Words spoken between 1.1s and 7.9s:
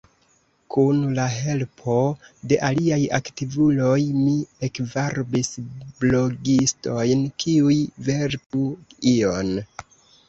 la helpo de aliaj aktivuloj, mi ekvarbis blogistojn kiuj